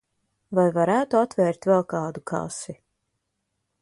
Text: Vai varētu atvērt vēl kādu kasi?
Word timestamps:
Vai 0.59 0.63
varētu 0.77 1.19
atvērt 1.19 1.67
vēl 1.73 1.85
kādu 1.93 2.25
kasi? 2.33 2.77